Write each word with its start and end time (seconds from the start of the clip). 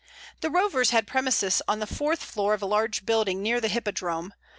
The 0.39 0.49
Rovers 0.49 0.89
had 0.89 1.05
premises 1.05 1.61
on 1.67 1.77
the 1.77 1.85
fourth 1.85 2.23
floor 2.23 2.55
of 2.55 2.63
a 2.63 2.65
large 2.65 3.05
building 3.05 3.43
near 3.43 3.61
the 3.61 3.67
Hippodrome. 3.67 4.33